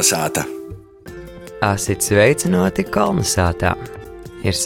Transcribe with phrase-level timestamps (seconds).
[0.00, 0.46] Kalnasāta!
[1.60, 3.74] Asit sveicināti Kalnasātā!
[4.40, 4.56] Ir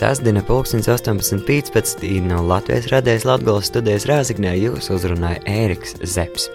[0.46, 2.06] pulkstenis 18.15.
[2.22, 6.54] no Latvijas radijas Latvijas studijas Rāzaknē jūs uzrunāja Ēriks Zepsi.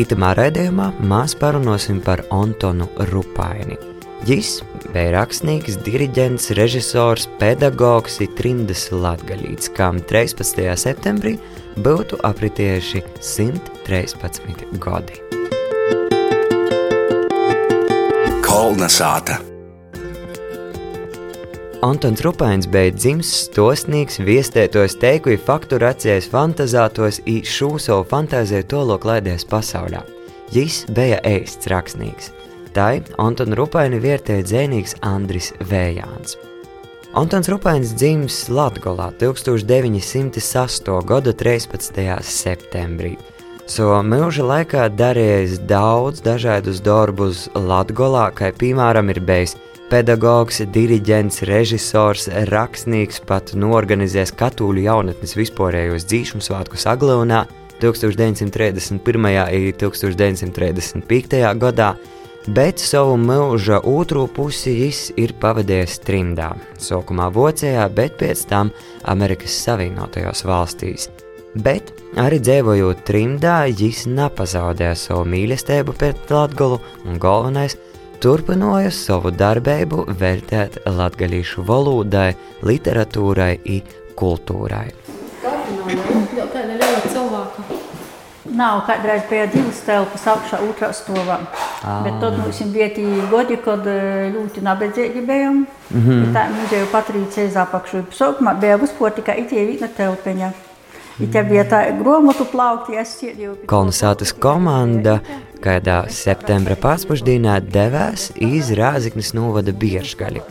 [0.00, 3.76] Itamā raidījumā mēs parunāsim par Antonu Rupaini.
[4.24, 4.54] Viņš
[4.96, 10.64] bija rakstnieks, diriģents, režisors, pedagogs un trimdas latgaļīts, kam 13.
[10.80, 11.36] septembrī
[11.76, 15.43] būtu apritējuši 113 gadi.
[18.54, 19.40] Kolna sāta!
[21.82, 29.42] Antons Rupains bija dzimis stosnīgs, viestētos teikuļu fakturācijas fantazātos i šo savu fantāziju tolok laidies
[29.50, 30.04] pasaulē.
[30.54, 32.30] Jis bija ēsts rakstnieks.
[32.78, 36.38] Tai Antonu Rupaini vietēja dzēnīgs Andris Vējāns.
[37.18, 41.00] Antons Rupains dzimis Latgolā 1908.
[41.10, 42.06] gada 13.
[42.22, 43.16] septembrī.
[43.64, 49.56] So mūža laikā darījis daudz dažādus darbus Latgolā, kā piemēram ir bijis
[49.88, 57.44] pedagogs, diriģents, režisors, rakstnieks, pat norganizējis katoļu jaunatnes vispārējos dzīšanu svētkus Aglonā
[57.80, 59.00] 1931.
[59.00, 61.42] un 1935.
[61.64, 61.90] gadā,
[62.52, 68.72] bet savu mūža otro pusi viņš ir pavadījis trimdā, sākumā Vācijā, bet pēc tam
[69.08, 71.23] Amerikas Savienotajās valstīs.
[71.54, 77.76] Bet arī dzīvojot trimdā, viņš nepazaudēja savu mīlestību pret Latviju un galvenais–
[78.24, 82.30] turpināja savu darbību vērtēt latgaļīšu valodai,
[82.64, 84.86] literatūrai un kultūrai.
[88.54, 91.40] Nav kādreiz bija divas telpas apšā otrā stovā.
[91.82, 92.04] Ah.
[92.06, 95.64] Bet tad mums bija tie godi, kad ļoti nabadzīgi bijām.
[95.90, 96.32] Mm -hmm.
[96.36, 98.04] Tā muzeja Patrīcija Zapakšu.
[98.12, 100.52] Sākumā bija vispār tikai itie viena telpiņa.
[103.70, 105.20] Kolonizācijas komanda
[105.62, 110.42] kādā septembra pēcpusdienā devās iz Rāziknes novada Biežgaļi.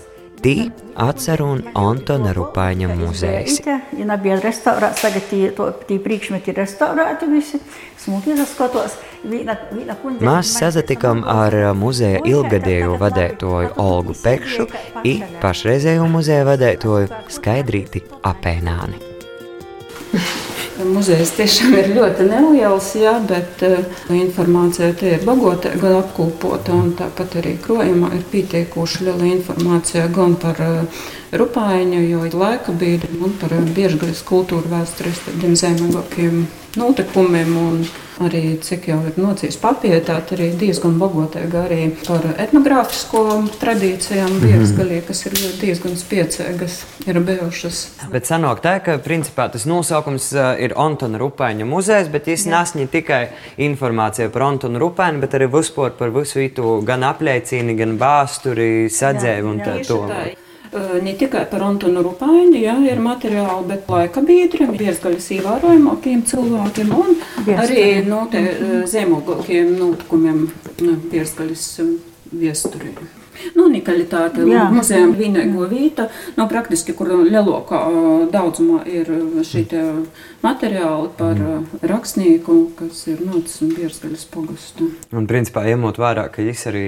[0.44, 0.56] Tī
[1.00, 3.60] atcer un Antona Rupaiņa muzejs.
[3.64, 7.60] Ja bija restaurēts, tagad tī, to, tī priekšmeti ir restaurēti visi,
[8.00, 8.98] smuki saskatos.
[9.24, 14.68] Mēs sazatikam ar muzeja ilgadējo vadētoju Olgu Pekšu
[15.08, 19.13] i pašreizējo muzeja vadētoju Skaidrīti Apēnāni.
[20.84, 23.80] Muzejs tiešām ir ļoti neliels, jā, bet uh,
[24.14, 30.36] informācija te ir bagota, gan apkopota, un tāpat arī krojumā ir pietiekoši liela informācija gan
[30.42, 36.44] par uh, Rupāņu, jo laika bija un par biežgaļas kultūru vēstures tādiem zemākiem
[36.78, 37.56] notikumiem.
[37.58, 37.86] Un,
[38.22, 43.24] arī cik jau ir nocīs papietāti, arī diezgan bagotīgi arī par etnogrāfisko
[43.62, 45.00] tradīcijām mhm.
[45.08, 46.78] kas ir diezgan spiecīgas,
[47.10, 47.82] ir bijušas.
[48.14, 50.30] Bet sanāk tā, ka principā tas nosaukums
[50.62, 53.24] ir Antona Rupaņa muzejs, bet viņš nesņi tikai
[53.66, 59.54] informāciju par Antonu Rupaņu, bet arī vispār par visu itu gan apliecīni, gan bāsturi, sadzēvi
[59.56, 60.43] un tā tālāk
[61.04, 67.18] ne tikai par Antonu Rupaini, ja, ir materiāli, bet laika biedriem, viesgaļas ievērojamākiem cilvēkiem un
[67.58, 68.46] arī no te
[68.90, 70.48] zemogākiem notikumiem
[71.12, 71.68] viesgaļas
[72.34, 73.23] viesturiem.
[73.54, 77.82] Nu, unikalitāte muzejam vienīgo vieta, no praktiski, kur lielākā
[78.34, 79.10] daudzumā ir
[79.46, 79.66] šī
[80.44, 81.40] materiāli par
[81.88, 84.90] rakstnieku, kas ir nocis un Biersgaļas pogustu.
[85.16, 86.84] Un principā ņemot vērā, ka viņš arī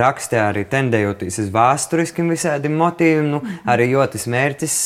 [0.00, 3.62] rakstē arī tendējoties uz vēsturiskiem visādiem motīviem, nu, mm.
[3.72, 4.76] arī jo tas mērķis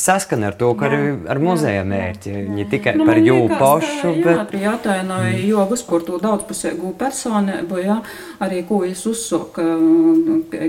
[0.00, 4.32] saskan ar to, ka arī ar muzeja mērķi, ne tikai nu, par jū pašu, bet...
[4.32, 5.44] Jā, arī jātainoja, mm.
[5.50, 7.98] jo vispār to daudzpusēgu personību, jā,
[8.44, 9.64] arī ko es uzsoku,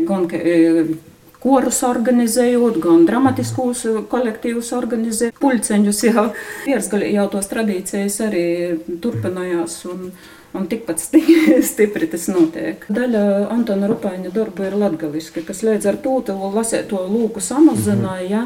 [0.08, 0.40] gan, ka
[1.46, 6.30] korus organizējot, gan dramatiskus kolektīvus organizējot, pulceņus jau.
[6.66, 8.46] Piersgaļi jau tos tradīcijas arī
[9.04, 9.78] turpinājās.
[9.92, 10.10] Un,
[10.56, 11.02] un tikpat
[11.70, 12.86] stipri tas notiek.
[12.96, 13.24] Daļa
[13.54, 16.16] Antona Rupaņa darba ir latgaliska, kas līdz ar to
[16.56, 18.46] lasēt to lūku samazināja,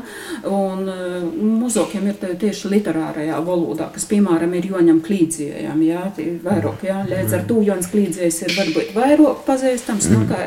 [0.50, 6.06] un uh, muzokiem ir tieši literārajā valodā, kas, piemēram, ir Joņam Klīdzējam, jā,
[6.46, 10.42] vairāk, jā, līdz ar to Joņs Klīdzējs ir varbūt vairāk pazīstams nekā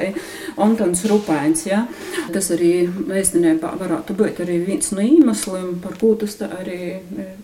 [0.63, 1.85] Antons Rupaņs, jā.
[2.35, 6.99] Tas arī vēstinībā varētu būt arī viens no iemesliem, par ko tas arī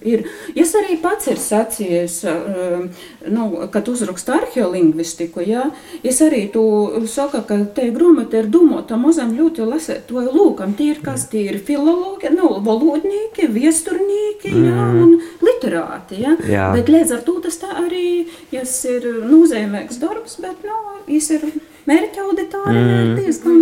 [0.06, 0.26] ir.
[0.58, 5.70] Es arī pats ir sacījis, uh, nu, kad uzrunājot uzraksta arheolingvistiku, ja,
[6.02, 6.62] es arī tu
[7.06, 10.74] saku, ka te grāmata ir domāta mazam ļoti lasēt to lūkam.
[10.76, 14.64] Tie ir kas, tie ir filologi, nu, valodnieki, viesturnīki, mm.
[14.64, 16.36] ja, un literāti, ja.
[16.48, 16.70] Jā.
[16.72, 20.78] Bet līdz ar to tas tā arī, jas ir nozīmīgs darbs, bet, nu,
[21.08, 21.44] es ir
[21.88, 23.14] mērķa auditorija mm.
[23.20, 23.60] diezgan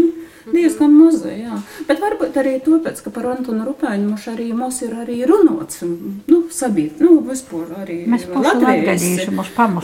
[0.52, 1.58] diezgan maza, jā.
[1.88, 6.40] Bet varbūt arī tāpēc, ka par Antonu Rupēņu mums arī mums ir arī runots, nu,
[6.54, 9.06] sabiet, nu, vispār arī Mēs Latvijas,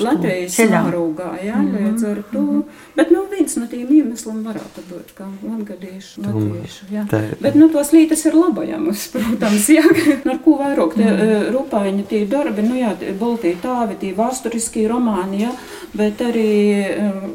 [0.06, 1.86] Latvijas mārūgā, jā, mm -hmm.
[1.86, 2.40] līdz ar to.
[2.40, 2.62] Mm -hmm.
[2.96, 7.04] Bet, nu, viens no tiem iemesliem varētu būt, kā latgadīšu, latviešu, jā.
[7.08, 9.84] Tā, Bet, nu, tos lītas ir labajams, protams, jā,
[10.28, 11.46] ar ko vairāk tie mm.
[11.54, 15.54] Rupēņi, tie darbi, nu, jā, Baltija tāvi, tie vēsturiskie romāni, jā,
[15.96, 16.52] bet arī,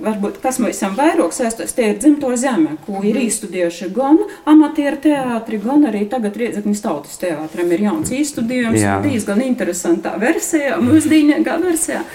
[0.06, 5.02] varbūt, kas mēs esam vairāk saistos, tie ir dzimto zeme, ko ir izstudējuši gan amatieru
[5.10, 12.06] teātri, gan arī tagad Riedzeknis tautas teātram ir jauns izstudējums, diezgan interesantā versijā, mūsdīnīgā versijā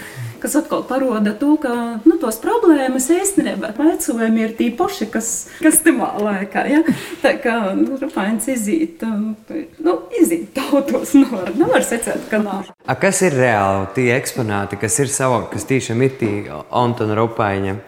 [0.43, 1.73] kas atkal parāda to, ka
[2.03, 5.31] nu, tos problēmas īstenībā vecojumi ir tie paši, kas,
[5.62, 6.65] kas timā laikā.
[6.71, 6.83] Ja?
[7.23, 12.73] Tā kā nu, rupains izīt, nu, izīt tautos, nevar, nevar secēt, ka nav.
[12.83, 16.35] A, kas ir reāli tie eksponāti, kas ir savā, kas tiešām ir tie
[16.69, 17.79] Antona Rupaiņa?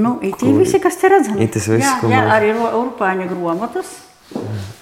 [0.00, 1.48] Nu, ir visi, kas te redzami.
[1.50, 4.09] Tas viss, jā, jā, arī Urpāņa gromotas.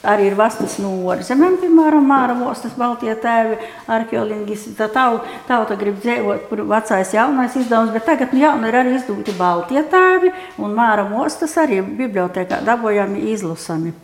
[0.09, 3.59] Arī ir vastas no ārzemēm, piemēram, Māra Mostas, Baltie tēvi,
[3.91, 4.67] arheoloģis.
[4.79, 8.97] Tā tauta, tauta grib dzīvot, kur vecais jaunais izdevums, bet tagad nu, jauna ir arī
[8.97, 13.95] izdoti Baltie tēvi un Māra Mostas arī bibliotekā dabojami izlasami.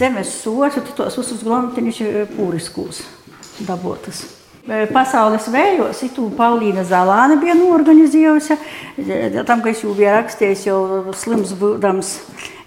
[0.00, 1.98] Zemes sosu, tos visus gromatiņus
[2.32, 3.02] pūriskūs
[3.68, 4.24] dabotas.
[4.94, 8.56] Pasaules vējos, itu Paulīna Zalāne bija norganizējusi,
[9.46, 10.80] tam, ka es jau biju rakstījis, jau
[11.18, 12.12] slims būdams,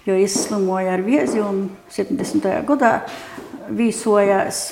[0.06, 2.46] jo izslimoja ar viezi un 70.
[2.68, 2.92] gadā
[3.74, 4.68] vīsojās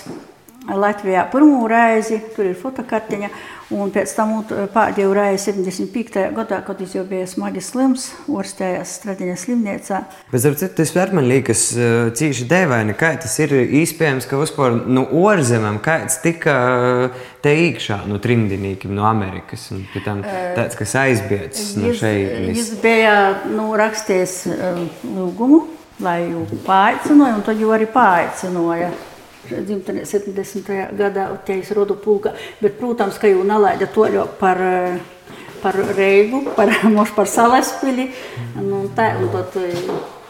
[0.64, 3.28] Latvijā pirmo reizi, tur ir fotokartiņa,
[3.76, 4.32] un pēc tam
[4.72, 6.22] pēdējo reizi 75.
[6.36, 10.00] gadā, kad viņš jau bija smagi slims, orstējās Stradiņa slimniecā.
[10.32, 11.66] Bet, ap citu, tas var man liekas
[12.16, 13.52] cīši dēvaini, kā tas ir
[13.82, 16.56] iespējams, ka vispār no nu, ārzemēm kāds tika
[17.44, 22.38] te iekšā no trimdinīkiem no Amerikas, un pēc tam tāds, kas aizbiedz no šeit.
[22.48, 23.16] Viņš bija
[23.52, 24.38] nu, rakstījis
[25.12, 25.66] lūgumu,
[26.04, 28.94] lai jau paaicināja, un tad jau arī paaicināja
[29.50, 30.72] dzimtenē 70.
[30.98, 34.60] gadā Utējas rodu pulka, bet, protams, ka jau nalaida toļo par,
[35.62, 38.10] par Reigu, par, moš par Salaspili,
[38.60, 39.56] nu, tā, un tad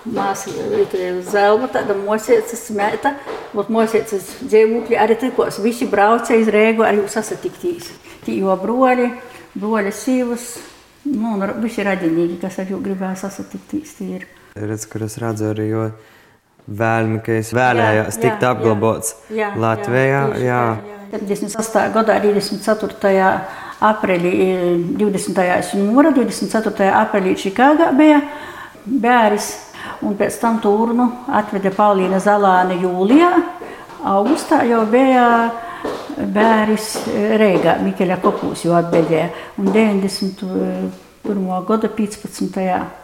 [0.04, 0.52] māsa
[1.24, 3.14] zelma, tāda mosiecas mēta,
[3.56, 7.90] ot mosiecas dzīvūkļi arī tikos, visi brauca iz Reigu, arī sasatiktīs.
[8.24, 9.10] Tī jo broļi,
[9.56, 10.48] broļi sīvas,
[11.08, 14.26] nu, un visi radinīgi, kas ar jau gribēja sasatiktīs, tie ir.
[14.54, 15.88] Redz, kur es redzu arī, jo
[16.66, 20.22] vēlmi, ka es vēlējos tikt apglabots jā, Latvijā.
[20.34, 20.62] Jā, jā.
[20.80, 20.94] Jā.
[21.14, 21.92] 78.
[21.94, 23.20] gadā, 24.
[23.84, 24.32] aprīlī,
[24.98, 25.44] 20.
[25.76, 26.88] jūnija, 24.
[27.02, 28.22] aprīlī Čikāgā bija
[28.84, 29.50] bērns,
[30.04, 33.30] un pēc tam turnu atveda Paulīna Zalāne jūlijā.
[34.14, 35.28] Augustā jau bija
[36.18, 36.90] bērns
[37.40, 41.46] Reigā, Mikeļa Kopūs jau atbēdēja, un 91.
[41.68, 43.03] gada 15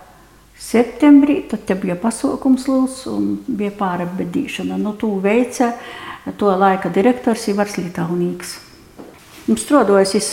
[0.61, 4.79] septembrī, tad te bija pasaukums liels un bija pārabedīšana.
[4.81, 5.73] Nu, to veica
[6.39, 8.59] to laika direktors Ivars Litaunīgs.
[9.51, 10.29] Strādājis, es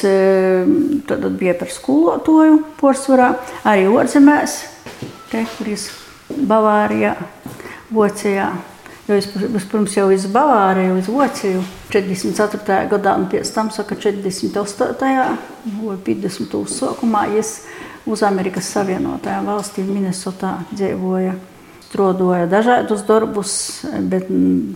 [1.10, 3.32] tad bija par skolotoju porcelānā,
[3.66, 4.60] arī ārzemēs,
[5.32, 5.88] te, kur es
[6.30, 7.16] Bavārijā,
[7.96, 8.52] Vācijā.
[9.08, 11.62] Jo es vispirms jau uz Bavāriju, uz Vāciju
[11.94, 12.90] 44.
[12.92, 15.38] gadā, un pēc tam saka 48.
[15.80, 16.58] vai 50.
[16.68, 17.62] sākumā es
[18.08, 21.36] uz Amerikas Savienotajām valstīm Minnesotā dzīvoja.
[21.88, 23.52] Strādāja dažādus darbus,
[24.12, 24.26] bet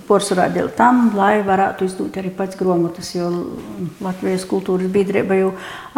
[0.08, 3.28] porcelāna dēļ tam, lai varētu izdot arī pats grāmatas, jo
[4.00, 5.50] Latvijas kultūras biedrība jau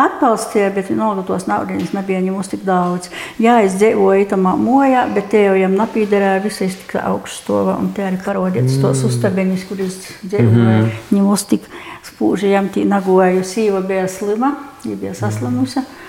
[0.01, 3.13] atbalstīja, bet nolūkos naudas nebija ņemus tik daudz.
[3.37, 8.07] Jā, es dzīvoju itamā mojā, bet te jau jām napīderēja visais tik augststova, un te
[8.09, 8.81] arī parodīts mm.
[8.81, 11.01] tos uztabeņus, kur es dzīvoju, mm -hmm.
[11.13, 11.69] ņemus tik
[12.09, 15.85] spūži, jām tī nagoju, sīva bija slima, ja bija saslimusi.
[15.85, 16.02] Mm.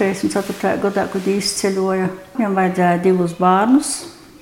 [0.00, 0.78] 44.
[0.80, 3.90] gadā, kad izceļoja, viņam vajadzēja divus bērnus,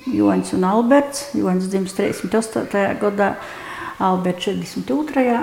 [0.09, 1.25] Joņš un Alberts.
[1.37, 2.85] Joņš dzimis 38.
[3.01, 3.33] gadā,
[3.99, 5.41] Alberts 42.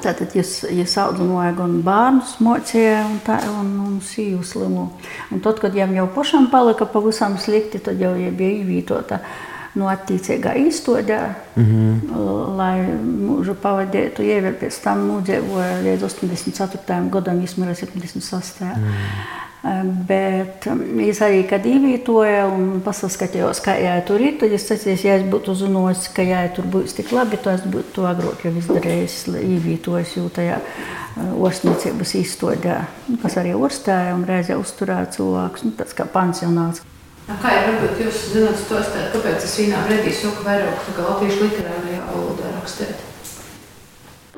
[0.00, 4.86] Tātad jūs, jūs audzināja gan bērnus, mocīja un, tā, un, un sīvu slimu.
[5.34, 9.20] Un tad, kad viņam jau pašam palika pavisam slikti, tad jau bija īvītota
[9.78, 11.18] no attīcīgā īstodē,
[11.54, 12.54] mm -hmm.
[12.58, 14.22] lai mūžu pavadītu.
[14.22, 17.10] Ievēl pēc tam nudzīvoja līdz 84.
[17.10, 18.64] gadam, izmira 76.
[18.64, 18.96] Mm.
[19.60, 20.64] Bet
[21.04, 25.26] es arī, kad ievītoju un paskatījos, kā jā, tur ir, tad es teicu, ja es
[25.28, 29.18] būtu uzzinājis, ka jā, tur būs tik labi, tad es būtu to agrāk jau izdarījis,
[29.36, 30.62] ievītojis jau tajā
[31.36, 32.78] orstniecības izstādē,
[33.20, 36.80] kas arī orstēja un reizē uzturēja cilvēkus, nu, tāds kā pansionāts.
[37.28, 42.02] Kā jau varbūt jūs zināt, stostāt, kāpēc es vienā brīdī saku vairāk tā latviešu literārajā
[42.08, 43.06] valodā rakstēt?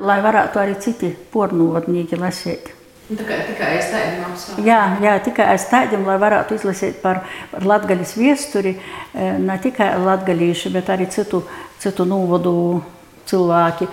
[0.03, 2.73] Lai varētu arī citi pornodnieki lasīt.
[3.03, 4.67] Tikai, tikai aiz tādiem apstākļiem.
[4.67, 7.19] Jā, jā, tikai aiz tādiem, lai varētu izlasīt par,
[7.51, 8.77] par latgaļas viesturi,
[9.13, 11.43] ne tikai latgaļīši, bet arī citu,
[11.83, 12.55] citu novodu
[13.27, 13.89] cilvēki.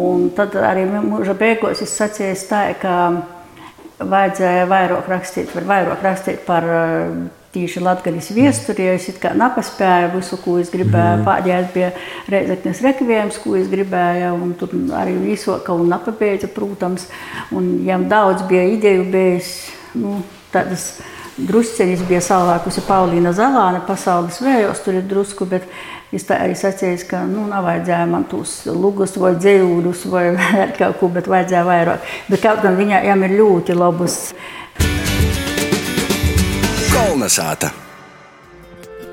[0.00, 2.94] Un tad arī mūža beigās es sacīju tā, ka
[4.00, 6.66] vajadzēja vairāk rakstīt, vairāk rakstīt par
[7.54, 11.20] tīši latgaļas viesturi, jo es kā nepaspēju visu, ko es gribēju.
[11.20, 11.24] Mm.
[11.28, 11.90] Pādējais bija
[12.34, 17.08] Reizeknes rekviējums, ko es gribēju, un tur arī visoka un nepabeidza, protams.
[17.54, 19.52] Un jām daudz bija ideju bijis,
[19.98, 20.20] nu,
[20.54, 20.96] tādas
[21.34, 25.66] drusceļas bija salvākusi Paulīna Zalāne pasaules vējos, tur ir drusku, bet
[26.14, 30.26] es tā arī sacīju, ka, nu, nav vajadzēja man tos lugus vai dzējūļus vai
[30.78, 32.12] kaut ko, bet vajadzēja vairāk.
[32.30, 34.18] Bet kaut gan viņām ir ļoti labus
[36.94, 37.68] Kolnesāta.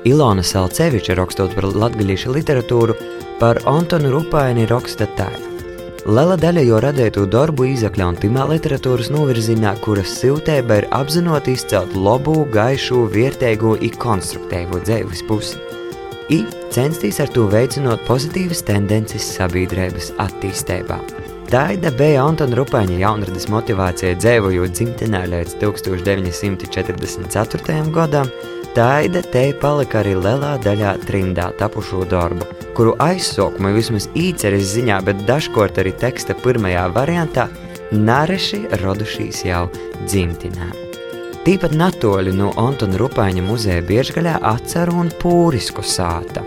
[0.06, 2.94] Ilona Salceviča rakstot par latgaļiešu literatūru,
[3.40, 5.26] par Antonu Rupaini raksta tā.
[6.06, 11.94] Liela daļa jo radītu darbu izakļa un timā literatūras novirzienā, kuras siltēba ir apzinot izcelt
[11.94, 15.58] labu, gaišu, vietēgu un konstruktīvu dzīves pusi.
[16.30, 21.02] I censties ar to veicinot pozitīvas tendences sabiedrības attīstībā.
[21.52, 27.92] Tāda bija Antona Rupaņa jaunradas motivācija dzīvojot dzimtenē līdz 1944.
[27.92, 28.32] gadam,
[28.72, 35.26] Tāda te palika arī lielā daļā trimdā tapušo darbu, kuru aizsaukumu vismaz īceres ziņā, bet
[35.28, 37.44] dažkārt arī teksta pirmajā variantā
[37.92, 39.68] nareši radušīs jau
[40.06, 40.70] dzimtenē.
[41.44, 46.40] Tīpat natoļi no Antona Rupaņa muzeja Biežgaļā atceru un pūrisku sāta.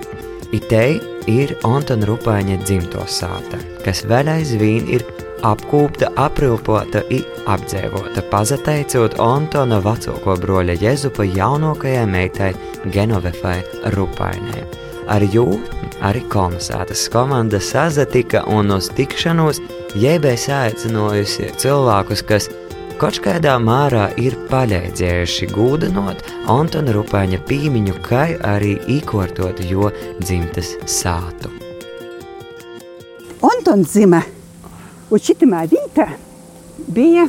[0.50, 0.98] Itei
[1.30, 5.06] ir Antona Rupaņa dzimto sāta, kas vēl aizvien ir
[5.46, 12.52] apkūpta, aprilpota un apdzēvota, pazateicot Antona vecāko broļa Jezupa jaunākajai meitai
[12.94, 13.62] Genovefai
[13.96, 14.66] Rupainai.
[15.06, 15.46] Ar jū
[16.02, 19.62] arī kolonizētas komanda sazatika un uz tikšanos
[20.02, 22.50] jēbēs aicinājusi cilvēkus, kas
[22.96, 26.24] Kaut kādā mērā ir palīdzējuši gūdinot
[26.54, 28.24] Antona Rupaņa pīmiņu, kā
[28.54, 29.92] arī īkortot jo
[30.24, 31.52] dzimtas sātu.
[33.46, 34.24] Antons zima,
[35.14, 36.08] un šitamā vietā
[36.90, 37.28] bija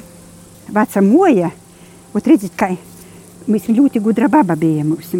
[0.72, 1.50] veca moja,
[2.14, 2.70] un redzit, ka
[3.50, 5.12] mēs ļoti gudra baba bija mums.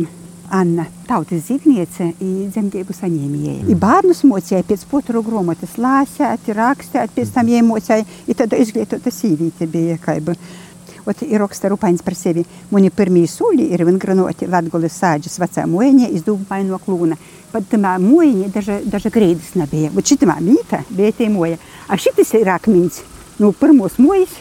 [0.56, 3.64] Anna, tautas zīmniece, dzemdību saņēmēja.
[3.64, 3.80] Mm.
[3.82, 9.98] Bērnus mocīja pēc potru grāmatas, lāsēt, rakstīt, pēc tam iemocīja, un tad izglītota sīvīte bija
[10.00, 10.36] kaiba.
[11.06, 12.42] Ot, ir raksta Rupains par sevi.
[12.74, 17.18] Mani pirmie sūļi ir vingranoti Latgoles sāģis vecā mojiņa iz dūmaino klūna.
[17.52, 19.92] Pat tamā mojiņa daža, daža grēdis nebija.
[19.94, 21.60] Ot šitamā mīta bija tie moja.
[21.86, 23.04] A šitas ir akmins.
[23.38, 24.34] No pirmos mojas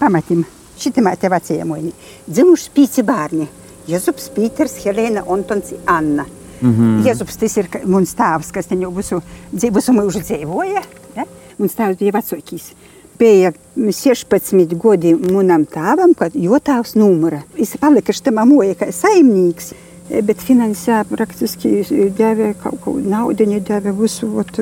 [0.00, 0.46] pamatim.
[0.80, 1.92] Šitamā te vecie mojiņi.
[2.28, 3.46] Dzimuši pīci bārni.
[3.86, 6.26] Jezups, Pīters, Helēna, Antons, Anna.
[6.60, 7.06] Mm -hmm.
[7.06, 10.82] Jezups tas ir mans tēvs, kas te jau visu, visu mūžu dzīvoja.
[11.16, 11.24] Ja?
[11.58, 12.72] Mans tēvs bija vecākais.
[13.18, 17.42] Bija 16 gadi manam tēvam, kad jo tēvs numura.
[17.58, 19.72] Es paliku šitā moja kā saimnieks.
[20.06, 21.80] Bet finansē praktiski
[22.14, 24.60] deva kaut ko naudu, deva visu, ot,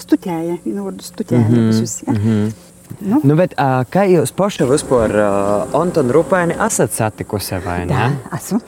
[0.00, 1.66] studēja, vienu vārdu studēja mm -hmm.
[1.68, 2.02] visus.
[2.06, 2.12] Ja?
[2.12, 2.52] Mm -hmm.
[3.00, 3.20] Nu.
[3.22, 7.94] Nu, bet, uh, kā jūs paši vispār uh, Antonu Rupaini esat satikusi vai ne?
[7.94, 8.60] Jā, esmu.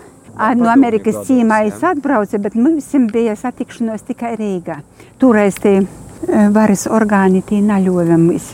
[0.57, 4.79] No Amerikas cīmā es atbraucu, bet mums bija satikšanos tikai Rīgā.
[5.19, 5.83] Toreiz tie
[6.29, 8.53] varas orgāni tie naļoja mums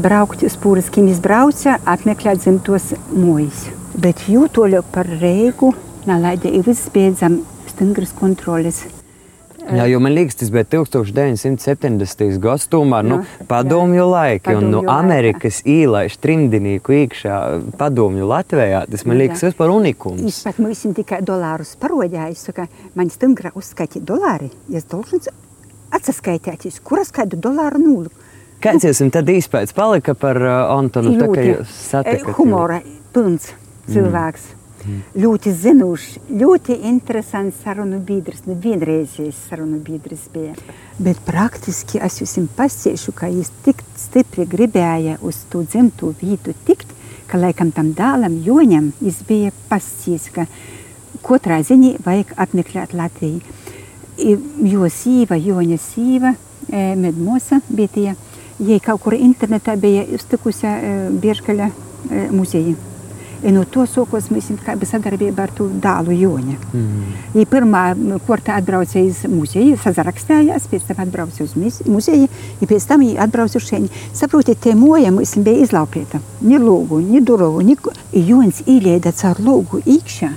[0.00, 3.66] braukt uz pūriskiem izbrauca, apmeklēt dzimtos mojas.
[3.98, 5.74] Bet jūtoļo par Rīgu
[6.08, 8.84] nalaidja ir visbeidzam stingras kontroles.
[9.68, 12.38] Jā, jo man liekas, tas bija 1970.
[12.40, 13.18] gadsimtā, nu,
[13.50, 17.40] padomju laiki, un nu, Amerikas īlaiž trimdinīku iekšā
[17.76, 18.86] padomju Latvijā.
[18.88, 20.24] Tas man liekas, tas par unikums.
[20.24, 22.64] Es pat mums tikai dolārus parodīju, ka
[22.96, 25.28] man stingra uzskaiti dolāri, ja es dolžins
[25.94, 28.12] atsaskaitēties, kuras kādu dolāru nulu.
[28.62, 31.14] Kāds jums tad īspējas palika par uh, Antonu?
[31.14, 32.32] Ļoti, tā kā jūs satikat?
[32.38, 32.80] Humora
[33.14, 33.52] pilns
[33.86, 34.48] cilvēks.
[34.52, 34.58] Mm.
[34.88, 35.00] Mm.
[35.18, 38.44] Ļoti zinošs, ļoti interesants sarunu biedrs.
[38.46, 40.54] Nu, vienreizējais sarunu biedrs bija.
[41.02, 46.94] Bet praktiski es jums pasiešu, ka viņš tik stipri gribēja uz to dzimto vietu tikt,
[47.28, 50.46] ka laikam tam dēlam Joņam viņš bija pasties, ka
[51.26, 53.42] katrā ziņā vajag apmeklēt Latviju.
[54.18, 58.16] jo sieva, Joņa sieva e, medmuose vietėje.
[58.58, 62.76] Jei kaut kur internete beje iztikusią e, Bieškalę e, muziejį.
[63.38, 64.48] Ir nuo to sokos mes
[64.80, 66.56] visą darbybę ar tų dalų Jonė.
[66.58, 67.36] Mm -hmm.
[67.38, 67.82] Jei pirmą
[68.26, 72.28] kartą atbraucė į muziejį, sazarakstėjas, pēc tam atbraucė į muziejį,
[72.60, 73.90] ir pēc tam jį atbraucė šiandien.
[74.12, 76.20] Saprotiet, temuojam, jis beje izlaupėta.
[76.40, 77.76] Ni lūgų, ni durų, ni...
[78.12, 80.30] Jonas įleidė car lūgų įkšę,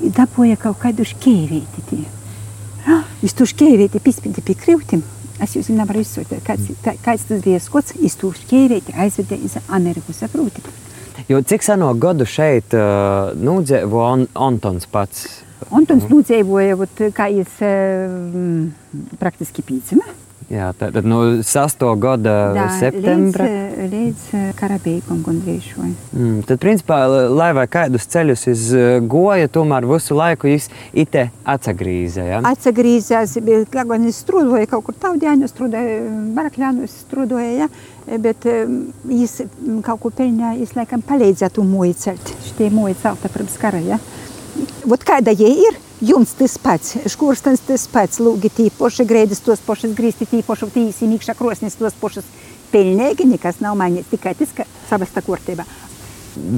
[0.00, 2.06] dapoja kaut ką už keivėti.
[3.22, 5.04] Viņš tu škēvīti pispīdi pie krivtim,
[5.42, 10.14] Es jūs nevaru izsūtīt, kāds, tā, kāds tas bija skots, iztūši ķēvēti, aizvedē iz Ameriku,
[10.16, 10.64] saproti.
[11.28, 15.26] Jo cik seno gadu šeit uh, nūdzēvo on, Antons pats?
[15.74, 16.78] Antons nūdzēvoja,
[17.16, 18.16] kā jūs uh,
[19.20, 20.06] praktiski pīcina.
[20.46, 21.80] Jā, tad no 6.
[21.98, 23.46] gada Jā, septembra.
[23.50, 25.88] Līdz, līdz karabīgam gandrīz šo.
[26.14, 30.68] Mm, tad, principā, lai vai kādus ceļus izgoja, tomēr visu laiku viņš
[31.02, 32.28] ite atsagrīza.
[32.28, 32.38] Ja?
[32.46, 33.34] Atsagrīzās,
[33.72, 35.96] kā gan es strūdoju kaut kur taudēņu, strūdoju
[36.38, 37.68] barakļānu, strūdoju, ja?
[38.22, 39.34] bet viņš
[39.86, 42.36] kaut ko peļņā, viņš laikam palīdzētu moju celt.
[42.46, 43.98] Šitie moju celta pirms kara, ja?
[44.86, 45.82] Vot kāda jie ir?
[46.04, 50.66] Jums tas pats, škurstens tas pats, lūgi tī poši grēdis, tos pošas grīsti, tī poši
[50.74, 52.26] tīsi, mīkšā krosnis, tos pošas
[52.68, 55.64] pilnīgi nekas nav mainīts, tikai tas, ka savasta kārtībā.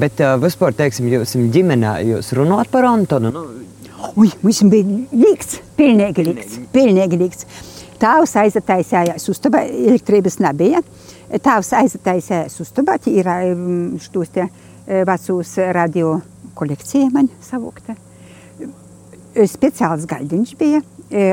[0.03, 3.31] Bet uh, vispār, teiksim, jūs ģimenē, jūs runājat par Antonu?
[3.31, 3.45] Nu...
[4.19, 7.47] Ui, mums bija līgts, pilnīgi līgts, pilnīgi līgts.
[8.03, 10.83] Tāvs aizataisējās uztabā, elektrības nebija.
[11.47, 13.31] Tāvs aizataisējās uztabā, ir
[14.03, 14.51] štos te
[14.89, 16.19] vecūs radio
[16.59, 17.95] kolekcija man savukta
[19.49, 20.83] speciāls gaļdiņš bija.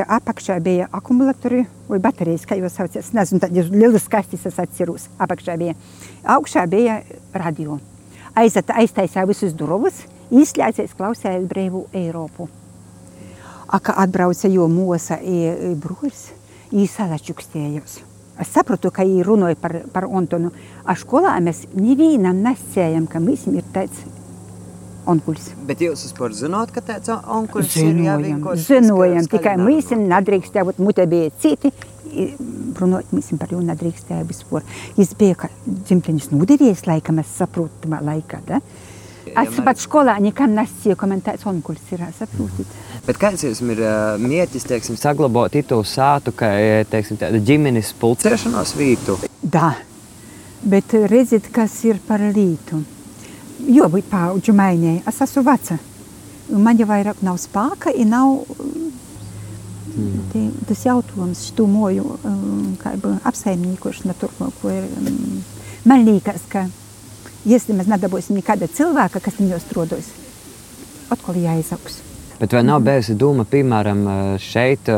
[0.08, 3.12] Apakšā bija akumulatori vai baterijas, kā jau saucās.
[3.12, 5.08] Nezinu, tādas lielas kastes es atceros.
[5.20, 5.74] Apakšā bija.
[6.24, 7.02] Augšā bija
[7.36, 7.78] radio.
[8.36, 12.48] Aizat, aiztaisīja visus durvis, izslēdzies, klausījās brīvu Eiropu.
[13.66, 15.18] Aka atbrauca jo mūsa
[15.80, 16.30] brūrs,
[16.72, 18.00] īsalačukstējos.
[18.40, 20.52] Es sapratu, ka viņi runāja par, par Antonu.
[20.84, 24.04] A skolā mēs nevienam nesējam, ka mēs ir tāds
[25.10, 25.50] onkulis.
[25.68, 28.64] Bet jūs vispār zināt, ka tāds zinojam, ir jāvienkoši?
[28.66, 31.72] Zinojam, tikai mēs nedrīkstējām, būt mutē bija citi,
[32.80, 34.66] runāt mēs par viņu nedrīkstējām vispār.
[34.96, 38.60] Viņš bija kā dzimtenis nudevies laikam, es saprotu, tamā laikā, da?
[39.26, 42.76] Es pat skolā nekam nesīju, ka man tāds onkulis ir, saprotit.
[43.08, 43.82] Bet kāds jums ir
[44.22, 46.52] mieķis, teiksim, saglabāt to sātu, ka,
[46.90, 49.18] teiksim, tāda ģimenes pulcēšanās vītu?
[49.42, 49.74] Da,
[50.62, 52.84] bet redziet, kas ir par lītu
[53.66, 55.02] jābūt paudžu maiņai.
[55.08, 55.78] Es esmu veca.
[56.50, 58.44] Man jau vairāk nav spēka, ja nav
[59.96, 60.50] mm.
[60.68, 62.16] tas jautājums, šo moju
[63.26, 64.86] apsaimniekošana turpmāko ir.
[65.86, 66.66] Man liekas, ka,
[67.46, 70.12] ja mēs nedabūsim nekāda cilvēka, kas viņos trodos,
[71.10, 72.02] atkal jāizaugs.
[72.36, 74.02] Bet vai nav bijusi doma, piemēram,
[74.42, 74.90] šeit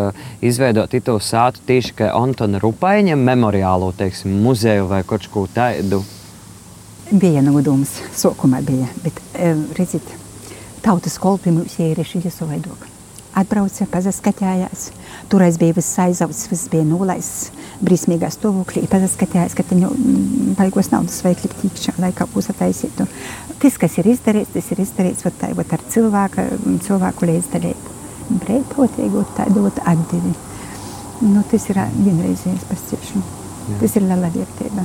[0.43, 6.03] izveidot to sātu tieši kā Antona Rupaiņa memoriālo teiksim, muzeju vai kaut ko tādu?
[7.09, 9.17] Bija nodoms, sākumā bija, bet
[9.79, 10.05] redziet,
[10.85, 12.83] tautas kolpi mums ir šīs vaidok.
[13.39, 14.91] Atbrauca, pazaskatījās,
[15.33, 17.49] toreiz bija viss aizauts, viss bija nolaists,
[17.81, 19.95] brīsmīgā stāvoklī, pazaskatījās, ka te jau
[20.59, 23.09] baigos naudas vajag likt iekšā, lai kaut ko sataisītu.
[23.63, 26.47] Tas, kas ir izdarīts, tas ir izdarīts, vat tā, vat ar cilvēku,
[26.85, 27.99] cilvēku līdzdalību.
[28.45, 30.37] Brīvprātīgu tādot atdevi.
[31.25, 33.29] Nu, tas ir vienreizējais pasciešana.
[33.81, 34.85] Tas ir liela vērtība.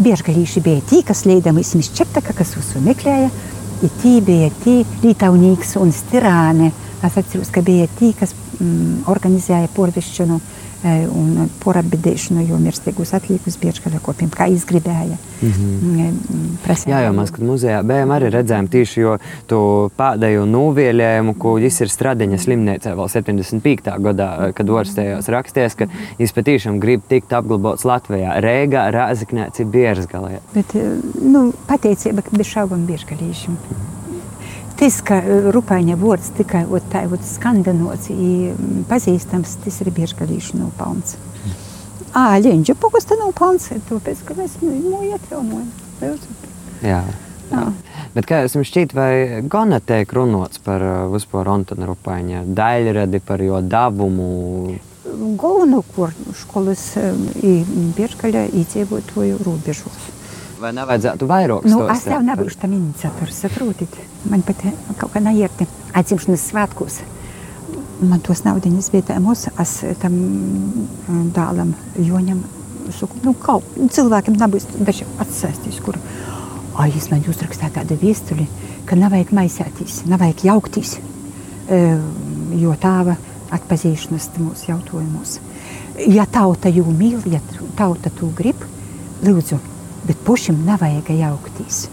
[0.00, 3.30] biežgalíši BT, kas leidama izmišķeptaka, kas jūsu meklēja,
[3.84, 6.72] IT, BT, Lītaunīgs un Stirāne.
[7.00, 10.36] Es atceros, ka BT, kas mm, organizēja porvišķinu.
[10.36, 15.18] No un porabidēšanu, jo mirstīgus atlīkus biežgaļa kopiem, kā izgribēja.
[15.40, 16.14] Mm -hmm.
[16.64, 16.90] Presē.
[16.90, 21.80] Jā, jau mēs, kad muzejā bijām, arī redzējām tieši jo to pēdējo nūvielējumu, ko viņš
[21.80, 23.98] ir Stradiņa slimnīcā vēl 75.
[24.00, 25.86] gadā, kad orstējos raksties, ka
[26.18, 30.40] viņš patiešām grib tikt apglabāts Latvijā, Rēgā, Rāzaknēci, Bierzgalē.
[30.54, 30.74] Bet,
[31.22, 33.50] nu, pateicība, ka bez šaubam biežgalīšiem.
[33.50, 33.99] Mm -hmm.
[34.80, 35.18] Ka
[35.52, 38.08] rupaiņa vārds tikai tā ir skandinots,
[38.88, 41.18] pazīstams, tas ir biežgalīšu nopelns.
[42.16, 45.68] Ā, ļeņģa pogusta nopelns, tāpēc, ka mēs mūju atjaunojam.
[46.80, 47.02] Jā.
[47.50, 47.64] Jā.
[48.14, 53.60] Bet kā jums šķiet, vai gana tiek runāts par vispār Antona Rupaiņa daļradi, par jo
[53.60, 54.78] dabumu?
[55.40, 56.86] Galveno, kur skolas
[57.36, 60.08] biežgaļa iedzīvotoju robežos.
[60.60, 61.66] Vai nevajadzētu vairāk?
[61.70, 63.94] Nu, es jau nebūšu tam iniciators, saprotiet.
[64.28, 64.60] Man pat
[65.00, 65.64] kaut kā neierti
[65.96, 67.00] atzimšanas svētkos.
[68.04, 70.16] Man tos naudiņas vietējumos, es tam
[71.36, 72.42] dālam Joņam
[72.96, 75.98] saku, nu, kaut cilvēkiem nebūs daži atsēstīs, kur,
[76.80, 78.48] ai, es man uzrakstāju tādu viestuli,
[78.88, 80.96] ka nevajag maisētīs, nevajag jaukties,
[82.60, 83.16] jo tāva
[83.54, 85.38] atpazīšanas mūsu jautājumos.
[86.08, 87.42] Ja tauta jū mīl, ja
[87.78, 88.64] tauta to grib,
[89.26, 89.60] lūdzu,
[90.06, 91.88] bet pušim nevajag jaukties.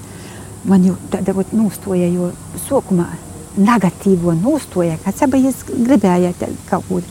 [0.67, 2.31] Man jau tāda nostoja, jo
[2.67, 3.07] sākumā
[3.57, 6.33] negatīvo nostoja, kāds abas gribēja
[6.69, 7.01] kaut ko.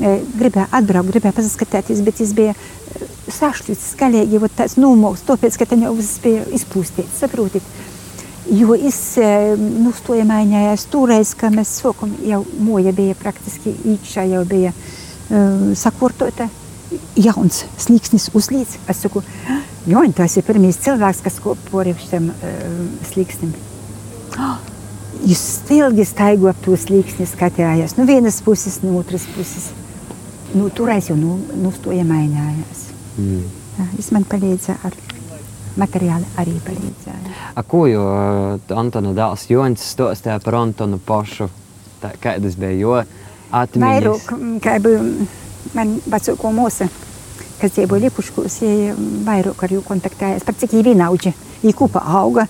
[0.00, 2.54] Gribēja atbraukt, gribēja paskatīties, bet es biju
[3.30, 7.66] sašķelts, skaļīgi, jo tāds nomoks, tāpēc, ka tā jau viss bija izpūstīts, saprotiet.
[8.50, 9.00] Jo es
[9.58, 14.72] nostoja mainījās toreiz, ka mēs sākumā jau moja bija praktiski īkšā, jau bija
[15.78, 16.48] sakurtota.
[17.16, 18.78] jauns slīksnis uzlīdz.
[18.90, 19.22] Es saku,
[19.88, 22.64] Joņ, tas ir pirmīs cilvēks, kas kopo ar šiem uh,
[23.08, 23.54] slīksnim.
[24.36, 24.58] Oh,
[25.24, 27.96] jūs ilgi staigu ap to slīksni skatījāties.
[27.96, 29.70] No vienas puses, no otras puses.
[30.52, 32.88] Nu, Turēs jau nu, nustoja mainījās.
[33.16, 33.46] Mm.
[33.78, 34.96] Ja, viņš man palīdzēja ar
[35.80, 37.34] materiāli arī palīdzēja.
[37.54, 38.04] A, ko jo
[38.76, 41.48] Antona dēls Joņs stostīja par Antonu pašu?
[42.02, 43.86] Tā, kādas bija jo atmiņas?
[43.86, 45.04] Vairāk, kā bija
[45.76, 46.88] man vecāko mūsu,
[47.60, 48.94] kas dzīvo Lipuškos, ja
[49.26, 52.46] vairāk ar jū kontaktējās, par cik viņi vienaudži, viņi kupa auga,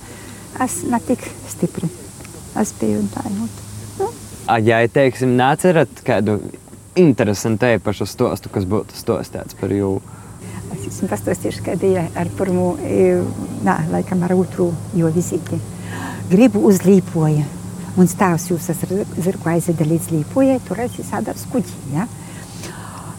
[0.62, 1.90] es ne tik stipri.
[2.60, 3.46] Es biju un tā, nu.
[4.00, 4.08] nu.
[4.50, 6.40] A, ja, teiksim, neatcerat kādu
[6.98, 10.18] interesantu e-pašu stostu, kas būtu stostīts par jūsu?
[10.70, 12.72] Es esmu pastāstījuši, ka bija ar pirmo,
[13.66, 15.58] nā, laikam ar otru jo vizīti.
[16.30, 17.46] Gribu uz Līpoja.
[17.98, 18.78] Un stāvs jūs ar
[19.18, 22.06] zirgu aizveda līdz Līpojai, tur es sādārs kuģi, ja?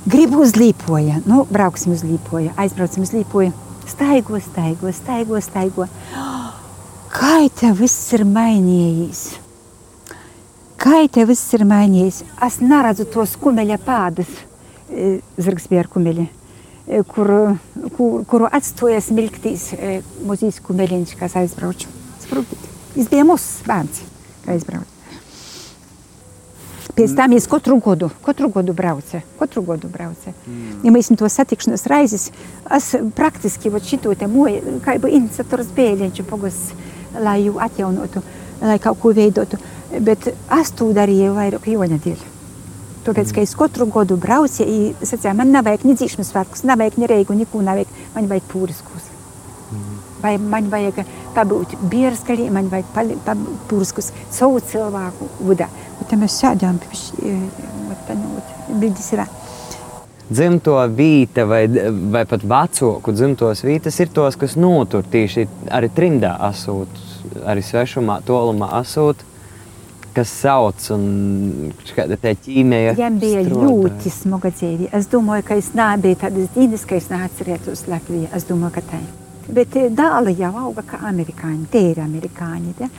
[0.06, 1.20] Gribu uz Līpoja.
[1.30, 2.56] Nu, brauksim uz Līpoja.
[2.58, 3.52] Aizbraucam uz Līpoja.
[3.86, 5.88] Staigo, staigo, staigo, staigo.
[7.12, 9.24] Kā te viss ir mainījies?
[10.82, 12.24] Kā te viss ir mainījies?
[12.48, 14.32] Es neredzu tos kumeļa pādus.
[15.38, 16.30] Zirgs bija ar kumeļa
[17.08, 17.32] kur,
[17.96, 19.70] kur, kuru atstāja smilktīs
[20.28, 21.90] muzijas kumeliņš, kas aizbraucu.
[22.24, 24.02] Saprotiet, viņš bija mūsu bērns,
[24.46, 25.01] kā aizbrauca.
[26.96, 30.34] Pēc tam es katru gadu, katru gadu braucu, katru gadu braucu.
[30.46, 30.82] Mm.
[30.84, 32.32] Ja mēs to satikšanās raizes,
[32.78, 36.60] es praktiski šito te moju, kā jau iniciators Bēliņš pogas,
[37.16, 38.24] lai jū atjaunotu,
[38.62, 39.60] lai kaut ko veidotu,
[40.00, 40.28] bet
[40.60, 42.28] es to darīju vairāk Joņa dēļ.
[43.06, 47.10] Tāpēc, ka es katru gadu braucu, ja sacīju, man nevajag ne dzīšanas svētkus, nevajag ne
[47.10, 49.08] reigu, neko nevajag, man vajag pūriskus.
[50.22, 51.00] Vai man vajag
[51.34, 53.16] pabūt bierskalī, man vajag
[53.72, 55.72] pūriskus savu cilvēku vudā.
[56.32, 56.80] Sēdām,
[59.14, 59.26] ir.
[60.32, 61.66] Dzimto vīta vai,
[62.14, 67.02] vai pat vecāku dzimtos vītas ir tos, kas notur tieši arī trimdā asūt,
[67.52, 69.28] arī svešumā, tolumā asūt
[70.16, 72.96] kas sauc un tā ķīmija.
[72.98, 73.68] Viņam bija stroda.
[73.70, 74.90] ļoti smaga dzīve.
[74.98, 78.28] Es domāju, ka es nebiju tādas dienas, ka es neatcerētos Latviju.
[78.36, 79.10] Es domāju, ka tā ir.
[79.52, 82.76] Bet dāla jau auga kā amerikāņi, tie ir amerikāņi.
[82.80, 82.92] Ja?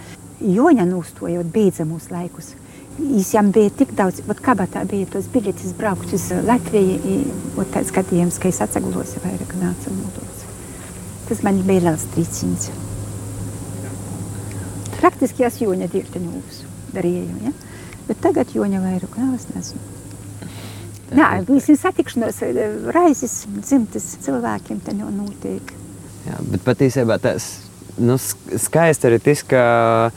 [0.43, 2.53] Joņa nūstojot beidzamos laikus.
[2.99, 7.17] Viņam bija tik daudz, vat kabatā bija tos biļetes braukt uz Latviju,
[7.57, 10.45] un tāds gadījums, ka es atsaglos vairāk nāca nodots.
[11.29, 12.69] Tas man bija liels trīciņš.
[15.01, 17.41] Praktiski es Joņa dirta nūsu darīju.
[17.47, 17.53] Ja?
[18.09, 19.91] Bet tagad joņa vairāk nav, es nezinu.
[21.13, 22.39] Nē, visiem satikšanos
[22.95, 25.75] raizes dzimtas cilvēkiem te jau notiek.
[26.25, 27.49] Jā, bet patiesībā tas
[28.01, 29.65] nu, skaisti arī tas, ka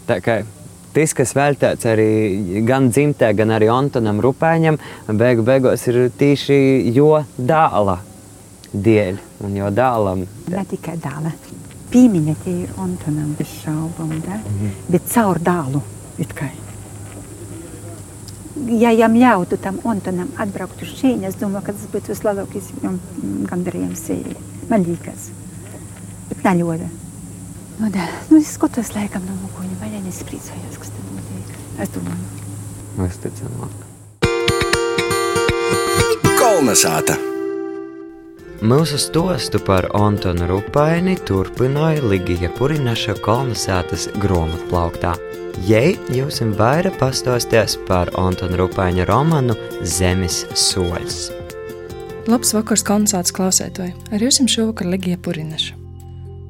[0.08, 0.38] tā kā
[0.96, 2.10] tas, kas veltīts arī
[2.68, 4.80] gan dzimtē, gan arī Antonam Rupēņam,
[5.20, 6.58] beigu beigās ir tieši
[6.96, 8.00] jo dāla
[8.74, 10.26] dēļ un jo dālam.
[10.52, 11.32] Ne tikai dāla.
[11.92, 14.78] Pieminētie ir Antonam bez šaubām, -hmm.
[14.90, 15.82] bet caur dālu
[16.18, 16.50] it kā
[18.56, 22.70] ja jām ļautu tam Antonam atbraukt uz šeit, es domāju, ka tas būtu vislielākais
[23.50, 24.06] gandarījums.
[24.70, 25.30] Man liekas,
[26.30, 26.88] bet neļoda.
[27.80, 31.56] Nu, da, nu, es skatos laikam no muguņa, vai es priecājos, kas tam notiek.
[31.84, 32.24] Es domāju.
[33.04, 33.84] Uzticamāk.
[36.40, 37.18] Kolnesāta.
[38.64, 45.18] Mūsu stostu par Antonu Rupaini turpināja Ligija Purinaša kolonizētas grāmatplauktā.
[45.68, 51.26] Jei jūs vairāk pastāstīs par Antona Rupāņa romānu Zemes soļs.
[52.32, 53.98] Labs vakars, kolonizācijas klausētāji!
[54.16, 55.85] Ar jums šovakar Ligija Purinaša.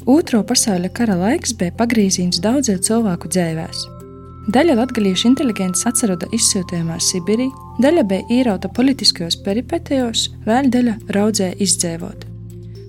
[0.06, 3.94] Otro pasaules kara laiks bija pagrīzīns daudziem cilvēku dzīvēm.
[4.54, 7.50] Daļa latviešu inteliģents atceroda izsūtījumā Sibīrijā,
[7.82, 12.28] daļa bija īrauta politiskajos peripetijos, vēl daļa raudzēja izdzēvot.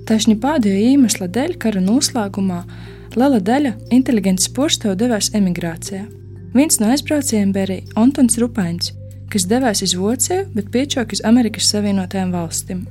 [0.06, 2.60] Taisni pēdējo iemesla dēļ kara noslēgumā
[3.16, 6.02] Liela daļa inteliģences porcelāna devās emigrācijā.
[6.52, 8.92] Viens no aizbraucējiem bija arī Antons Rupains,
[9.32, 12.84] kas devās uz Vociju, bet piečoka uz Amerikas Savienotajām valstīm.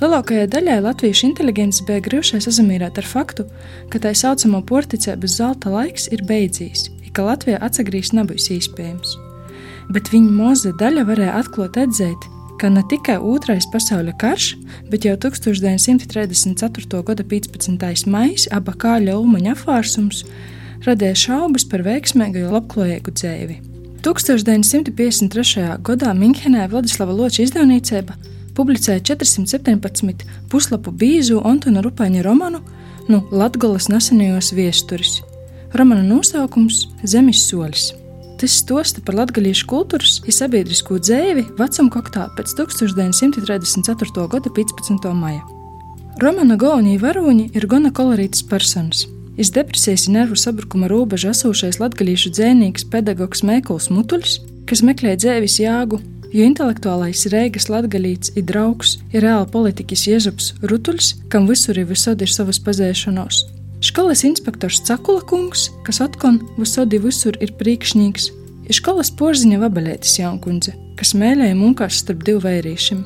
[0.00, 3.44] Lielākajai daļai latviešu inteliģences bija grūti sazamierēt ar faktu,
[3.92, 9.14] ka tā saucamo porticības zelta laiks ir beidzies, ka Latvijā atsagrīs nebūs iespējams.
[9.94, 12.26] Bet viņa maza daļa varēja atklāt atzīt,
[12.58, 14.48] ka ne tikai Otrais pasaules karš,
[14.90, 17.02] bet jau 1934.
[17.06, 18.06] gada 15.
[18.10, 20.24] maija aba kāļa ulmaņa apvārsums
[20.84, 23.62] radīja šaubas par veiksmīgu labklājīgu dzīvi.
[24.04, 25.68] 1953.
[25.86, 28.18] gadā Minhenē Vladislava Loča izdevniecība
[28.54, 32.62] publicēja 417 puslapu bīzu Antona Rupaņa romānu
[33.08, 35.20] no nu, Latgolas nesenajos viesturis.
[35.74, 37.92] Romāna nosaukums Zemes solis.
[38.38, 44.28] tas stosta par latgaliešu kultūras un sabiedrisko dzēvi vecuma koktā pēc 1934.
[44.28, 45.12] gada 15.
[45.14, 45.42] maija.
[46.20, 49.06] Romana Gaunija varoņi ir gana kolorītas personas.
[49.36, 54.36] Iz depresijas un nervu sabrukuma robeža esošais latgaliešu dzēnīgs pedagogs Mēkuls Mutuļs,
[54.68, 55.98] kas meklē dzēvis jāgu,
[56.34, 62.22] jo intelektuālais Reigas latgalīts ir draugs, ir reāli politikas Ježups Rutuļs, kam visur ir visod
[62.24, 63.44] ir savas pazēšanos.
[63.84, 68.30] Skolas inspektors Cakula kungs, kas atkon visodi visur ir priekšnieks,
[68.66, 73.04] ir skolas porziņa vabalētis jaunkundze, kas mēlēja munkās starp divu vērīšiem.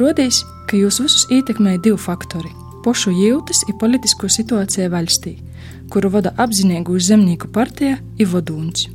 [0.00, 2.50] Rodīs, ka jūs visus ietekmēja divi faktori-
[2.84, 5.36] pošu jūtas un politisko situāciju valstī,
[5.90, 8.88] kuru vada apzinīgu zemnieku partija ir vadūns.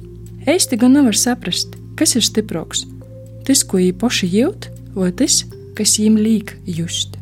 [0.48, 2.86] Eisti gan nevar saprast, kas ir stiprāks-
[3.48, 5.44] viņi poši jūt, vai tas,
[5.78, 7.18] kas viņiem liek just.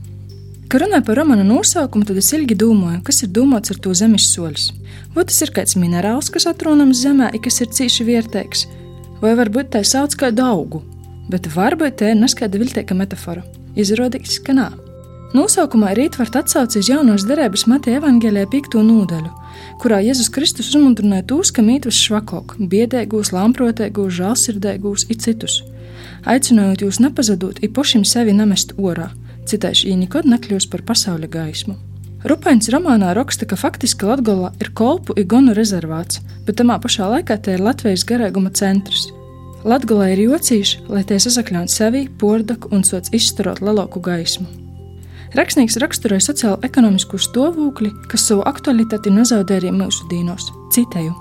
[0.72, 4.30] Kad runāju par romāna nosaukumu, tad es ilgi domāju, kas ir domāts ar to zemes
[4.32, 4.70] soļus.
[5.16, 8.68] Vai tas ir kāds minerāls, kas atrodams zemē, kas ir cīši vērtīgs,
[9.20, 10.80] vai varbūt tā sauc kā augu,
[11.28, 13.44] bet varbūt tā ir neskaidra viltīga metāfora.
[13.76, 14.70] Izrādās, ka nā.
[15.36, 19.30] Nosaukumā ir ietvert atsauce uz jaunos derības Mateja evanģēlijā piekto nodaļu,
[19.80, 25.62] kurā Jēzus Kristus uzmundrināja tos, kam mīt uz švakok, biedēgos, lamprotēgos, žālsirdēgos, it citus,
[26.26, 29.12] aicinājot jūs nepazudot, ir pašiem sevi nemest orā
[29.50, 31.76] Citāši viņa nekad nekļūs par pasaules gaismu.
[32.30, 37.40] Rupains romānā raksta, ka faktiski Latvijā ir kolpu un gonu rezervāts, bet tamā pašā laikā
[37.42, 39.10] tā ir Latvijas garīguma centrs.
[39.66, 44.46] Latvijā ir jocīši, lai tie sasakļautu sevi, pordaku un sots izstarot lielāku gaismu.
[45.34, 50.52] Rakstnieks raksturoja sociālo-ekonomisko stāvokli, kas savu aktualitāti nezaudē arī mūsu dīnos.
[50.76, 51.16] Citēju: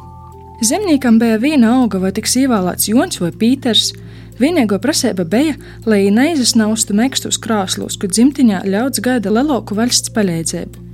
[0.67, 3.95] Zemniekam bija viena auga, vai tiks ievēlēts Jons vai Pīters,
[4.41, 10.87] Vienīgo prasība bija, lai neizsnaustu mekstus krāslos, kur dzimtiņā ļauts gaida lielāku valsts palīdzību.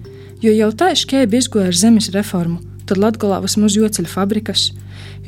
[0.42, 2.58] Jo jau tā šķēba izgoja ar zemes reformu,
[2.90, 4.72] tad Latvijā vismaz joceļu fabrikas,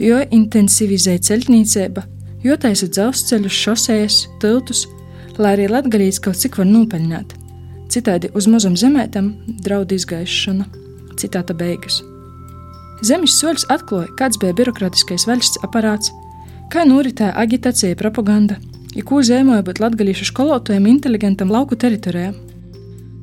[0.03, 2.05] jo intensivizēja ceļtniecība,
[2.43, 4.85] jo taisa dzelzceļus, šosejas, tiltus,
[5.39, 7.39] lai arī latgalīts kaut cik var nopelnīt.
[7.89, 9.33] Citādi uz mazam zemētam
[9.65, 10.67] draud izgaišana.
[11.19, 12.03] Citāta beigas.
[13.07, 16.11] Zemes soļus atklāja, kāds bija birokrātiskais valsts aparāts,
[16.69, 18.59] Kā noritēja agitācija, propaganda,
[18.93, 22.35] ja ko zīmoja būt latgadījušu skolotājiem inteligentam lauku teritorijā.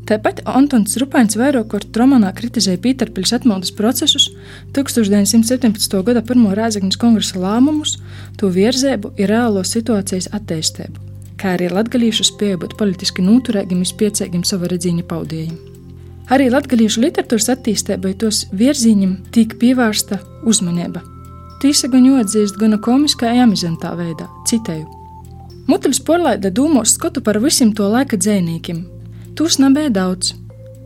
[0.10, 4.31] Tāpat Antons Rupains vairāk kārt romanā kritizēja Pīterpils atmodas procesus,
[4.73, 6.01] 1917.
[6.10, 7.99] gada pirmo Rēzakņas kongresa lēmumus,
[8.41, 11.05] to virzēbu ir reālo situācijas attīstību,
[11.38, 15.58] kā arī latgadījušu spēju būt politiski noturīgiem un spiecīgiem sava redzīņa paudējiem.
[16.34, 21.12] Arī latgadījušu literatūras attīstībai tos virziņiem tiek pievērsta uzmanība
[21.65, 24.86] Tīsa gan atzīst gana komiskā amizantā veidā, citēju.
[25.65, 28.84] Mutuļs porlaida dūmos skatu par visiem to laika dzēnīkiem.
[29.34, 30.36] Tūs nebija daudz.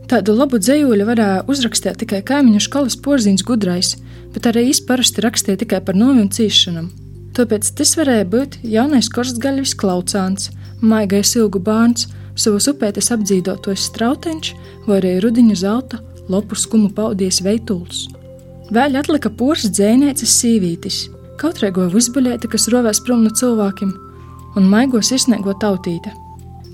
[0.08, 3.90] Tādu labu dzējuļu varēja uzrakstīt tikai kaimiņu skolas porziņš gudrais,
[4.32, 6.86] bet arī īsti parasti rakstīja tikai par noviem cīšanam.
[7.36, 10.48] Tāpēc tas varēja būt jaunais korstgaļvis klaucāns,
[10.80, 12.06] maigais ilgu bērns,
[12.40, 14.54] savus upētes apdzīvotos strauteņš
[14.88, 16.00] vai arī rudiņu zelta
[16.32, 18.08] lopu skumu paudies veituls.
[18.70, 20.98] Vēl atlika poras dzēnieces sīvītis,
[21.42, 23.90] kautrēgo uzbuļēti, kas rovēs prom no cilvēkiem,
[24.54, 26.12] un maigo sirsnēgo tautīte,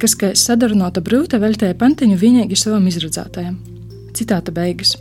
[0.02, 3.56] kas, kā sadarnota brūta, veltēja pantiņu vienīgi savam izradzētājam.
[4.12, 4.92] Citāta beigas.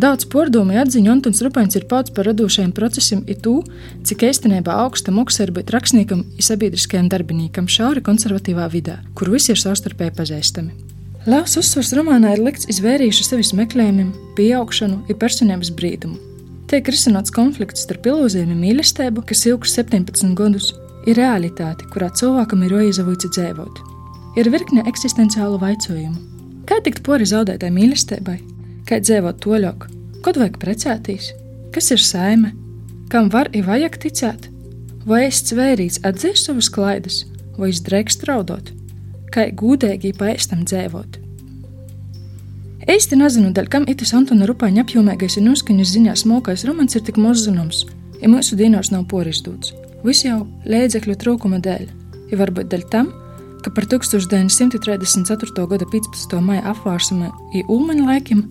[0.00, 3.56] Daudz pordumu atziņu Antons Rupains ir pauts par radošajiem procesiem i tū,
[4.04, 9.54] cik īstenībā augsta moksa ir būt rakstniekam i sabiedriskajam darbinīkam šauri konservatīvā vidē, kur visi
[9.56, 10.89] ir savstarpēji pazīstami.
[11.28, 16.16] Liels uzsvars romānā ir likts izvērīšu sevis meklējumiem, pieaugšanu un personības brīdumu.
[16.70, 20.70] Tiek risināts konflikts starp ilūzijām un mīlestību, kas ilgs 17 gadus,
[21.04, 23.82] ir realitāte, kurā cilvēkam ir jāizavots dzīvot.
[24.40, 26.16] Ir virkne eksistenciālu jautājumu.
[26.64, 28.38] Kā tikt pori zaudētai mīlestībai,
[28.88, 29.86] kā dzīvot toļāk,
[30.24, 31.34] kad vajag precēties,
[31.76, 32.54] kas ir saime,
[33.12, 34.48] kam var un vajag ticēt,
[35.04, 37.26] vai es svērīts atzīst savus klaidus,
[37.60, 38.72] vai es drēkst raudot
[39.34, 41.20] kā gudīgi paēstam dzīvot.
[42.90, 47.18] Īsti nezinu, dēļ kam itis Antona Rupāņa apjomīgais un uzskaņas ziņā smokais romans ir tik
[47.20, 47.84] maz zināms,
[48.22, 49.74] ja mūsu dienās nav porisdots.
[50.02, 51.84] Viss jau līdzekļu trūkuma dēļ,
[52.32, 53.10] ja varbūt dēļ tam,
[53.60, 55.66] ka par 1934.
[55.74, 56.38] gada 15.
[56.40, 58.42] maija apvārsuma i Ulmaņa laikiem,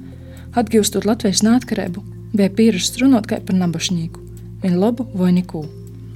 [0.62, 2.06] atgūstot Latvijas neatkarību,
[2.38, 4.24] bija pierasts runāt kā par nabašņīku,
[4.62, 5.66] viņa labu vai neko.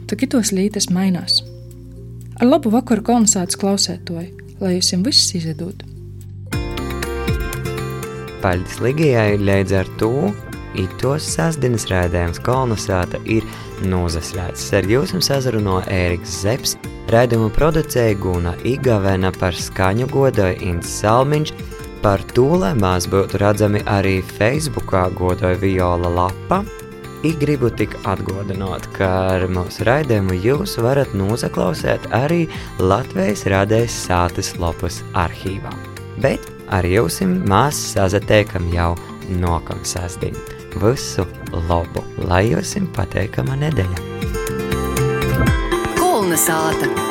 [0.08, 1.42] Tu kitos lītes mainās.
[2.38, 4.43] Ar labu vakaru kolonizācijas klausētoju!
[4.62, 5.90] Lai jums viss izdodas.
[8.44, 10.12] Paldies Ligijai, līdz ar to
[10.76, 13.46] itos sasdienas rādījums kolonizēta ir
[13.88, 14.66] nozaslēts.
[14.76, 16.76] Ar jums sazrunā Ēriks Zeps,
[17.14, 21.54] rādījumu producēja Guna Igavena par skaņu godoja Ints Salmiņš,
[22.04, 26.64] par to, lai mēs būtu redzami arī Facebookā godoja Viola Lapa,
[27.24, 29.08] I gribu tik atgādināt, ka
[29.38, 32.42] ar mūsu raidījumu jūs varat noklausīt arī
[32.84, 35.72] Latvijas Radējas sātas lapas arhīvā.
[36.20, 38.92] Bet ar jums mēs sazatiekam jau
[39.40, 40.60] nākamā sastāvdaļā.
[40.84, 41.24] Visu
[41.70, 44.04] labu, lai jums pateikama nedēļa!
[45.96, 47.03] Kolna sāta!